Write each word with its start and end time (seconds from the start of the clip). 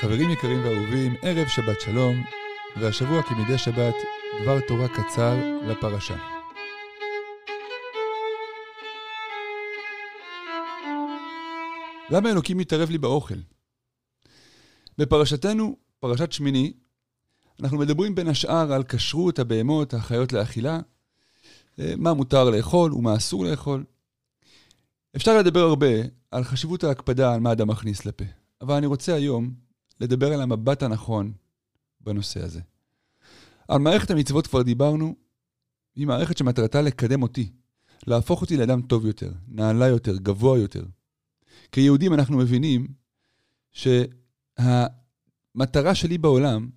חברים 0.00 0.30
יקרים 0.30 0.64
ואהובים, 0.64 1.14
ערב 1.22 1.48
שבת 1.48 1.80
שלום, 1.80 2.24
והשבוע 2.80 3.22
כמדי 3.22 3.58
שבת, 3.58 3.94
דבר 4.42 4.60
תורה 4.68 4.88
קצר 4.88 5.34
לפרשה. 5.68 6.16
למה 12.10 12.30
אלוקים 12.30 12.58
מתערב 12.58 12.90
לי 12.90 12.98
באוכל? 12.98 13.34
בפרשתנו, 14.98 15.76
פרשת 16.00 16.32
שמיני, 16.32 16.72
אנחנו 17.60 17.78
מדברים 17.78 18.14
בין 18.14 18.28
השאר 18.28 18.72
על 18.72 18.82
כשרות 18.84 19.38
הבהמות 19.38 19.94
החיות 19.94 20.32
לאכילה, 20.32 20.80
אה, 21.78 21.94
מה 21.96 22.14
מותר 22.14 22.50
לאכול 22.50 22.94
ומה 22.94 23.16
אסור 23.16 23.44
לאכול. 23.44 23.84
אפשר 25.16 25.38
לדבר 25.38 25.60
הרבה 25.60 25.86
על 26.30 26.44
חשיבות 26.44 26.84
ההקפדה 26.84 27.34
על 27.34 27.40
מה 27.40 27.52
אדם 27.52 27.68
מכניס 27.68 28.06
לפה, 28.06 28.24
אבל 28.60 28.74
אני 28.74 28.86
רוצה 28.86 29.14
היום 29.14 29.65
לדבר 30.00 30.32
על 30.32 30.40
המבט 30.40 30.82
הנכון 30.82 31.32
בנושא 32.00 32.44
הזה. 32.44 32.60
על 33.68 33.78
מערכת 33.78 34.10
המצוות 34.10 34.46
כבר 34.46 34.62
דיברנו, 34.62 35.16
היא 35.94 36.06
מערכת 36.06 36.38
שמטרתה 36.38 36.82
לקדם 36.82 37.22
אותי, 37.22 37.50
להפוך 38.06 38.40
אותי 38.40 38.56
לאדם 38.56 38.82
טוב 38.82 39.06
יותר, 39.06 39.32
נעלה 39.48 39.86
יותר, 39.86 40.16
גבוה 40.16 40.58
יותר. 40.58 40.84
כיהודים 41.72 42.14
אנחנו 42.14 42.38
מבינים 42.38 42.86
שהמטרה 43.72 44.84
שלי 45.94 46.18
בעולם 46.18 46.70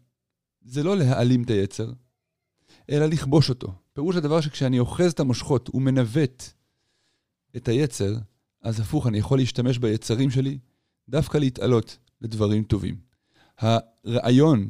זה 0.62 0.84
לא 0.84 0.98
להעלים 0.98 1.44
את 1.44 1.50
היצר, 1.50 1.92
אלא 2.90 3.06
לכבוש 3.06 3.50
אותו. 3.50 3.74
פירוש 3.94 4.16
הדבר 4.16 4.42
שכשאני 4.42 4.80
אוחז 4.80 5.12
את 5.12 5.20
המושכות 5.20 5.70
ומנווט 5.74 6.44
את 7.56 7.68
היצר, 7.68 8.16
אז 8.62 8.80
הפוך, 8.80 9.08
אני 9.08 9.18
יכול 9.18 9.38
להשתמש 9.38 9.78
ביצרים 9.78 10.32
שלי 10.32 10.58
דווקא 11.10 11.38
להתעלות 11.38 11.98
לדברים 12.22 12.64
טובים. 12.64 13.09
הרעיון 13.60 14.68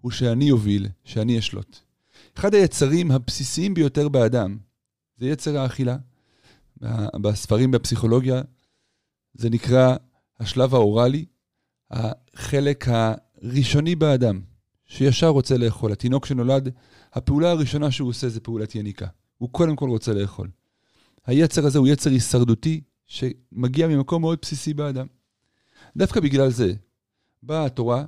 הוא 0.00 0.10
שאני 0.10 0.50
אוביל, 0.50 0.88
שאני 1.04 1.38
אשלוט. 1.38 1.76
אחד 2.36 2.54
היצרים 2.54 3.10
הבסיסיים 3.10 3.74
ביותר 3.74 4.08
באדם 4.08 4.58
זה 5.18 5.26
יצר 5.26 5.58
האכילה. 5.58 5.96
בספרים 7.22 7.70
בפסיכולוגיה 7.70 8.42
זה 9.34 9.50
נקרא 9.50 9.96
השלב 10.40 10.74
האוראלי, 10.74 11.24
החלק 11.90 12.84
הראשוני 12.88 13.94
באדם, 13.94 14.40
שישר 14.86 15.28
רוצה 15.28 15.56
לאכול. 15.56 15.92
התינוק 15.92 16.26
שנולד, 16.26 16.68
הפעולה 17.12 17.50
הראשונה 17.50 17.90
שהוא 17.90 18.08
עושה 18.08 18.28
זה 18.28 18.40
פעולת 18.40 18.74
יניקה. 18.74 19.06
הוא 19.38 19.50
קודם 19.52 19.76
כל 19.76 19.88
רוצה 19.88 20.14
לאכול. 20.14 20.50
היצר 21.26 21.66
הזה 21.66 21.78
הוא 21.78 21.88
יצר 21.88 22.10
הישרדותי 22.10 22.80
שמגיע 23.06 23.88
ממקום 23.88 24.22
מאוד 24.22 24.38
בסיסי 24.42 24.74
באדם. 24.74 25.06
דווקא 25.96 26.20
בגלל 26.20 26.50
זה 26.50 26.72
באה 27.42 27.64
התורה 27.64 28.04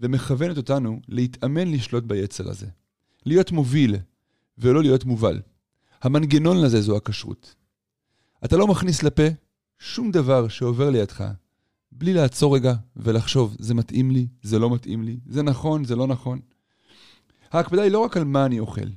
ומכוונת 0.00 0.56
אותנו 0.56 1.00
להתאמן 1.08 1.68
לשלוט 1.68 2.04
ביצר 2.04 2.50
הזה. 2.50 2.66
להיות 3.26 3.52
מוביל 3.52 3.96
ולא 4.58 4.82
להיות 4.82 5.04
מובל. 5.04 5.40
המנגנון 6.02 6.60
לזה 6.60 6.80
זו 6.80 6.96
הכשרות. 6.96 7.54
אתה 8.44 8.56
לא 8.56 8.66
מכניס 8.66 9.02
לפה 9.02 9.22
שום 9.78 10.10
דבר 10.10 10.48
שעובר 10.48 10.90
לידך 10.90 11.24
בלי 11.92 12.12
לעצור 12.12 12.56
רגע 12.56 12.74
ולחשוב, 12.96 13.56
זה 13.58 13.74
מתאים 13.74 14.10
לי, 14.10 14.26
זה 14.42 14.58
לא 14.58 14.70
מתאים 14.74 15.02
לי, 15.02 15.20
זה 15.26 15.42
נכון, 15.42 15.84
זה 15.84 15.96
לא 15.96 16.06
נכון. 16.06 16.40
ההקפדה 17.50 17.82
היא 17.82 17.92
לא 17.92 17.98
רק 17.98 18.16
על 18.16 18.24
מה 18.24 18.46
אני 18.46 18.60
אוכל, 18.60 18.88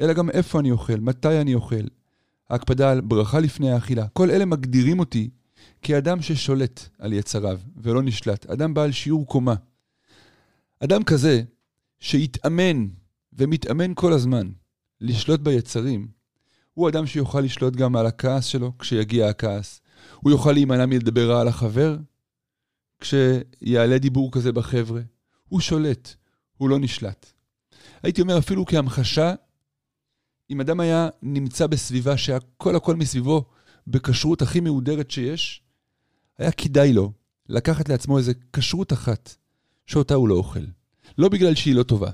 אלא 0.00 0.12
גם 0.12 0.30
איפה 0.30 0.60
אני 0.60 0.70
אוכל, 0.70 0.96
מתי 1.00 1.40
אני 1.40 1.54
אוכל. 1.54 1.84
ההקפדה 2.50 2.90
על 2.90 3.00
ברכה 3.00 3.40
לפני 3.40 3.72
האכילה. 3.72 4.08
כל 4.08 4.30
אלה 4.30 4.44
מגדירים 4.44 4.98
אותי 4.98 5.30
כאדם 5.82 6.22
ששולט 6.22 6.88
על 6.98 7.12
יצריו 7.12 7.58
ולא 7.76 8.02
נשלט, 8.02 8.46
אדם 8.46 8.74
בעל 8.74 8.92
שיעור 8.92 9.26
קומה. 9.26 9.54
אדם 10.84 11.04
כזה 11.04 11.42
שהתאמן 12.00 12.88
ומתאמן 13.32 13.92
כל 13.94 14.12
הזמן 14.12 14.50
לשלוט 15.00 15.40
ביצרים, 15.40 16.08
הוא 16.74 16.88
אדם 16.88 17.06
שיוכל 17.06 17.40
לשלוט 17.40 17.76
גם 17.76 17.96
על 17.96 18.06
הכעס 18.06 18.44
שלו 18.44 18.78
כשיגיע 18.78 19.28
הכעס. 19.28 19.80
הוא 20.16 20.30
יוכל 20.30 20.52
להימנע 20.52 20.86
מלדבר 20.86 21.30
רע 21.30 21.40
על 21.40 21.48
החבר 21.48 21.96
כשיעלה 23.00 23.98
דיבור 23.98 24.32
כזה 24.32 24.52
בחבר'ה. 24.52 25.00
הוא 25.48 25.60
שולט, 25.60 26.14
הוא 26.56 26.68
לא 26.68 26.78
נשלט. 26.78 27.32
הייתי 28.02 28.20
אומר 28.20 28.38
אפילו 28.38 28.66
כהמחשה, 28.66 29.34
אם 30.50 30.60
אדם 30.60 30.80
היה 30.80 31.08
נמצא 31.22 31.66
בסביבה 31.66 32.16
שהכל 32.16 32.76
הכל 32.76 32.96
מסביבו 32.96 33.44
בכשרות 33.86 34.42
הכי 34.42 34.60
מהודרת 34.60 35.10
שיש, 35.10 35.62
היה 36.38 36.52
כדאי 36.52 36.92
לו 36.92 37.12
לקחת 37.48 37.88
לעצמו 37.88 38.18
איזה 38.18 38.32
כשרות 38.52 38.92
אחת 38.92 39.36
שאותה 39.90 40.14
הוא 40.14 40.28
לא 40.28 40.34
אוכל. 40.34 40.64
לא 41.18 41.28
בגלל 41.28 41.54
שהיא 41.54 41.74
לא 41.74 41.82
טובה, 41.82 42.10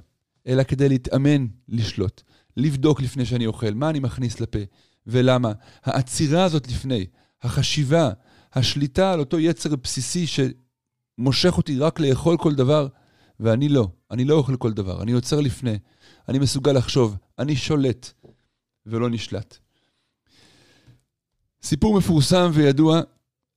אלא 0.47 0.63
כדי 0.63 0.89
להתאמן 0.89 1.47
לשלוט, 1.69 2.23
לבדוק 2.57 3.01
לפני 3.01 3.27
שאני 3.27 3.47
אוכל, 3.47 3.71
מה 3.75 3.91
אני 3.91 4.01
מכניס 4.01 4.41
לפה 4.41 4.59
ולמה. 5.07 5.53
העצירה 5.83 6.45
הזאת 6.45 6.69
לפני, 6.69 7.07
החשיבה, 7.43 8.11
השליטה 8.53 9.13
על 9.13 9.21
אותו 9.21 9.39
יצר 9.39 9.77
בסיסי 9.77 10.27
שמושך 10.27 11.57
אותי 11.57 11.79
רק 11.79 12.01
לאכול 12.01 12.37
כל 12.37 12.55
דבר, 12.55 12.89
ואני 13.41 13.69
לא, 13.69 13.89
אני 14.11 14.25
לא 14.25 14.35
אוכל 14.35 14.57
כל 14.57 14.73
דבר, 14.73 15.03
אני 15.03 15.13
עוצר 15.13 15.41
לפני, 15.41 15.79
אני 16.29 16.39
מסוגל 16.39 16.73
לחשוב, 16.73 17.17
אני 17.39 17.57
שולט 17.57 18.13
ולא 18.87 19.11
נשלט. 19.11 19.59
סיפור 21.63 21.99
מפורסם 21.99 22.51
וידוע, 22.55 23.01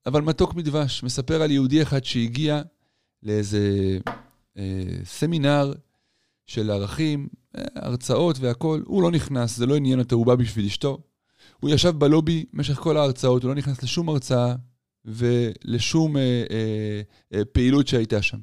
אבל 0.05 0.21
מתוק 0.21 0.55
מדבש, 0.55 1.03
מספר 1.03 1.41
על 1.41 1.51
יהודי 1.51 1.81
אחד 1.81 2.03
שהגיע 2.03 2.61
לאיזה 3.23 3.97
אה, 4.57 4.83
סמינר 5.03 5.73
של 6.47 6.71
ערכים, 6.71 7.27
הרצאות 7.75 8.39
והכול, 8.39 8.83
הוא 8.87 9.03
לא 9.03 9.11
נכנס, 9.11 9.57
זה 9.57 9.65
לא 9.65 9.75
עניין 9.75 9.99
אותו, 9.99 10.15
הוא 10.15 10.25
בא 10.25 10.35
בשביל 10.35 10.65
אשתו. 10.65 10.97
הוא 11.59 11.69
ישב 11.69 11.89
בלובי 11.89 12.45
במשך 12.53 12.75
כל 12.75 12.97
ההרצאות, 12.97 13.43
הוא 13.43 13.49
לא 13.49 13.55
נכנס 13.55 13.83
לשום 13.83 14.09
הרצאה 14.09 14.55
ולשום 15.05 16.17
אה, 16.17 16.43
אה, 16.51 17.01
אה, 17.33 17.45
פעילות 17.45 17.87
שהייתה 17.87 18.21
שם. 18.21 18.39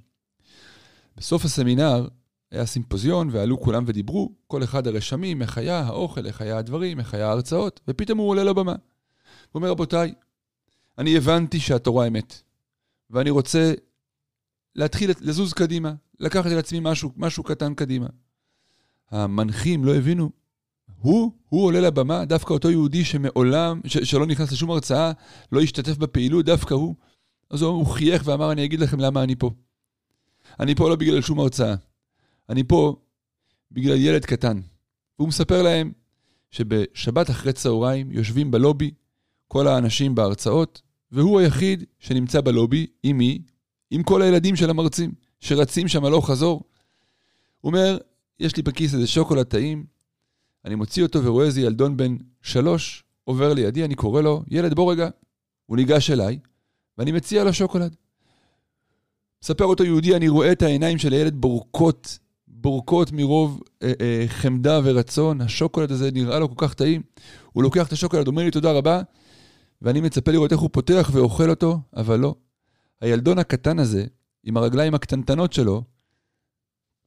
בסוף 1.17 1.45
הסמינר 1.45 2.09
היה 2.51 2.67
סימפוזיון 2.67 3.29
ועלו 3.33 3.61
כולם 3.61 3.85
ודיברו, 3.87 4.33
כל 4.47 4.65
אחד 4.65 4.87
הרשמים, 4.87 5.43
איך 5.43 5.59
היה 5.59 5.81
האוכל, 5.81 6.27
איך 6.27 6.41
היה 6.41 6.59
הדברים, 6.59 6.99
איך 6.99 7.15
היה 7.15 7.29
ההרצאות, 7.29 7.81
ופתאום 7.89 8.19
הוא 8.19 8.29
עולה 8.29 8.45
לבמה. 8.45 8.73
הוא 8.73 8.79
אומר, 9.55 9.71
רבותיי, 9.71 10.15
אני 10.99 11.17
הבנתי 11.17 11.61
שהתורה 11.61 12.07
אמת, 12.07 12.43
ואני 13.11 13.31
רוצה 13.31 13.73
להתחיל 14.77 15.11
לזוז 15.21 15.53
קדימה, 15.53 15.95
לקחת 16.21 16.51
על 16.51 16.59
עצמי 16.59 16.79
משהו, 16.83 17.13
משהו 17.17 17.43
קטן 17.43 17.75
קדימה. 17.75 18.07
המנחים 19.11 19.85
לא 19.85 19.95
הבינו. 19.95 20.31
הוא, 20.99 21.33
הוא 21.49 21.65
עולה 21.65 21.81
לבמה, 21.81 22.25
דווקא 22.25 22.53
אותו 22.53 22.71
יהודי 22.71 23.05
שמעולם, 23.05 23.81
ש, 23.87 23.99
שלא 23.99 24.27
נכנס 24.27 24.53
לשום 24.53 24.71
הרצאה, 24.71 25.13
לא 25.53 25.61
השתתף 25.61 25.97
בפעילות, 25.97 26.45
דווקא 26.45 26.75
הוא. 26.75 26.95
אז 27.51 27.63
הוא, 27.63 27.71
הוא 27.71 27.87
חייך 27.87 28.23
ואמר, 28.27 28.53
אני 28.53 28.65
אגיד 28.65 28.81
לכם 28.81 29.01
למה 29.01 29.23
אני 29.23 29.37
פה. 29.37 29.51
אני 30.61 30.75
פה 30.75 30.89
לא 30.89 30.97
בגלל 30.97 31.21
שום 31.21 31.41
הרצאה. 31.41 31.75
אני 32.49 32.65
פה 32.65 32.97
בגלל 33.73 33.97
ילד 33.97 34.25
קטן. 34.25 34.61
והוא 35.19 35.29
מספר 35.29 35.63
להם 35.63 35.93
שבשבת 36.51 37.31
אחרי 37.31 37.53
צהריים 37.53 38.13
יושבים 38.13 38.51
בלובי 38.51 38.91
כל 39.49 39.69
האנשים 39.69 40.15
בהרצאות, 40.15 40.83
והוא 41.13 41.41
היחיד 41.41 41.85
שנמצא 41.99 42.41
בלובי, 42.41 42.87
עם 43.03 43.19
מי? 43.19 43.43
עם 43.91 44.03
כל 44.03 44.23
הילדים 44.23 44.57
של 44.57 44.71
המרצים, 44.71 45.13
שרצים 45.41 45.89
שם 45.89 46.05
הלוך 46.05 46.31
חזור. 46.31 46.63
הוא 47.61 47.71
אומר, 47.71 47.99
יש 48.41 48.57
לי 48.57 48.63
בכיס 48.63 48.95
איזה 48.95 49.07
שוקולד 49.07 49.43
טעים, 49.43 49.85
אני 50.65 50.75
מוציא 50.75 51.03
אותו 51.03 51.25
ורואה 51.25 51.47
איזה 51.47 51.61
ילדון 51.61 51.97
בן 51.97 52.17
שלוש 52.43 53.05
עובר 53.25 53.55
לידי, 53.55 53.85
אני 53.85 53.95
קורא 53.95 54.23
לו, 54.23 54.43
ילד 54.51 54.75
בוא 54.75 54.93
רגע. 54.93 55.09
הוא 55.67 55.77
ניגש 55.77 56.11
אליי, 56.11 56.39
ואני 56.99 57.13
מציע 57.13 57.45
לו 57.45 57.53
שוקולד. 57.53 57.97
מספר 59.43 59.65
אותו 59.65 59.85
יהודי, 59.85 60.17
אני 60.17 60.29
רואה 60.29 60.53
את 60.53 60.63
העיניים 60.63 60.99
של 60.99 61.13
הילד 61.13 61.35
בורקות, 61.35 62.19
בורקות 62.49 63.13
מרוב 63.13 63.61
אה, 63.83 63.93
אה, 64.01 64.25
חמדה 64.29 64.81
ורצון. 64.85 65.41
השוקולד 65.41 65.93
הזה 65.93 66.11
נראה 66.11 66.39
לו 66.39 66.49
כל 66.57 66.67
כך 66.67 66.75
טעים. 66.75 67.03
הוא 67.53 67.63
לוקח 67.63 67.87
את 67.87 67.93
השוקולד, 67.93 68.27
אומר 68.27 68.45
לי 68.45 68.51
תודה 68.51 68.73
רבה, 68.73 69.03
ואני 69.83 70.01
מצפה 70.01 70.31
לראות 70.33 70.53
איך 70.53 70.61
הוא 70.61 70.71
פותח 70.73 71.11
ואוכל 71.13 71.51
אותו, 71.51 71.81
אבל 71.97 72.21
לא. 72.21 72.35
הילדון 73.01 73.39
הקטן 73.39 73.79
הזה, 73.79 74.07
עם 74.45 74.57
הרגליים 74.57 74.95
הקטנטנות 74.95 75.53
שלו, 75.53 75.83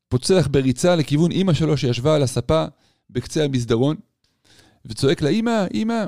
פוצח 0.07 0.47
בריצה 0.51 0.95
לכיוון 0.95 1.31
אימא 1.31 1.53
שלו 1.53 1.77
שישבה 1.77 2.15
על 2.15 2.23
הספה 2.23 2.65
בקצה 3.09 3.43
המסדרון, 3.43 3.95
וצועק 4.85 5.21
לה, 5.21 5.29
אימא, 5.29 5.65
אימא, 5.73 6.05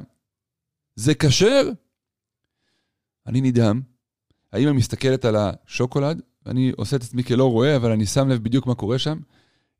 זה 0.95 1.13
כשר? 1.15 1.69
אני 3.27 3.41
נדהם. 3.41 3.81
האימא 4.51 4.71
מסתכלת 4.71 5.25
על 5.25 5.35
השוקולד, 5.35 6.21
ואני 6.45 6.71
עושה 6.77 6.95
את 6.95 7.01
עצמי 7.01 7.23
כלא 7.23 7.51
רואה, 7.51 7.75
אבל 7.75 7.91
אני 7.91 8.05
שם 8.05 8.29
לב 8.29 8.43
בדיוק 8.43 8.67
מה 8.67 8.75
קורה 8.75 8.99
שם. 8.99 9.19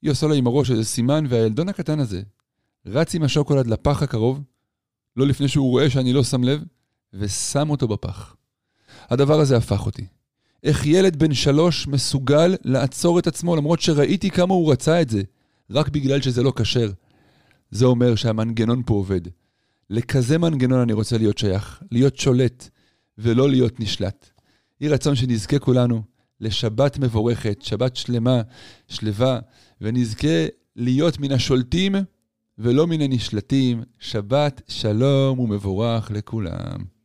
היא 0.01 0.12
עושה 0.12 0.27
לה 0.27 0.36
עם 0.36 0.48
הראש 0.48 0.71
איזה 0.71 0.86
סימן, 0.86 1.25
והילדון 1.30 1.69
הקטן 1.69 2.00
הזה 2.00 2.21
רץ 2.86 3.15
עם 3.15 3.24
השוקולד 3.24 3.68
לפח 3.68 4.03
הקרוב, 4.03 4.42
לא 5.15 5.27
לפני 5.27 5.48
שהוא 5.48 5.69
רואה 5.69 5.89
שאני 5.89 6.13
לא 6.13 6.24
שם 6.24 6.44
לב, 6.44 6.63
ושם 7.13 7.69
אותו 7.69 7.88
בפח. 7.88 8.36
הדבר 9.09 9.39
הזה 9.39 9.57
הפך 9.57 9.86
אותי. 9.86 10.06
איך 10.63 10.86
ילד 10.86 11.15
בן 11.15 11.33
שלוש 11.33 11.88
מסוגל 11.88 12.56
לעצור 12.63 13.19
את 13.19 13.27
עצמו 13.27 13.56
למרות 13.56 13.81
שראיתי 13.81 14.30
כמה 14.30 14.53
הוא 14.53 14.71
רצה 14.71 15.01
את 15.01 15.09
זה, 15.09 15.21
רק 15.69 15.89
בגלל 15.89 16.21
שזה 16.21 16.44
לא 16.44 16.53
כשר. 16.56 16.92
זה 17.71 17.86
אומר 17.86 18.15
שהמנגנון 18.15 18.81
פה 18.86 18.94
עובד. 18.94 19.21
לכזה 19.89 20.38
מנגנון 20.38 20.80
אני 20.80 20.94
רוצה 20.94 21.18
להיות 21.18 21.38
שייך, 21.38 21.83
להיות 21.92 22.18
שולט 22.18 22.69
ולא 23.18 23.50
להיות 23.50 23.80
נשלט. 23.80 24.30
יהי 24.81 24.89
רצון 24.89 25.15
שנזכה 25.15 25.59
כולנו 25.59 26.01
לשבת 26.39 26.98
מבורכת, 26.98 27.62
שבת 27.62 27.95
שלמה, 27.95 28.42
שלווה, 28.88 29.39
ונזכה 29.81 30.45
להיות 30.75 31.19
מן 31.19 31.31
השולטים 31.31 31.95
ולא 32.57 32.88
מן 32.88 33.01
הנשלטים. 33.01 33.83
שבת 34.00 34.62
שלום 34.68 35.39
ומבורך 35.39 36.12
לכולם. 36.12 37.00